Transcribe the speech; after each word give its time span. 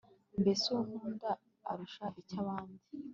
mbese 0.41 0.63
uwo 0.71 0.81
ukunda 0.85 1.29
arusha 1.69 2.05
iki 2.21 2.35
abandi 2.43 2.83